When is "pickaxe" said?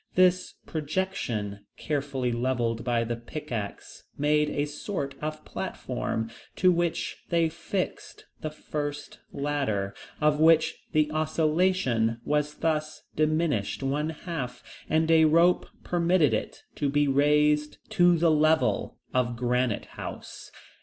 3.15-4.03